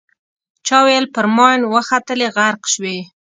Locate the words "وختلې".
1.73-2.27